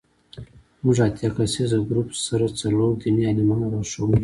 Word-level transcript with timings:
زموږ 0.79 0.97
اتیا 1.07 1.29
کسیز 1.35 1.71
ګروپ 1.89 2.09
سره 2.27 2.45
څلور 2.59 2.89
دیني 3.01 3.23
عالمان 3.27 3.59
او 3.63 3.71
لارښوونکي 3.73 4.17
دي. 4.19 4.19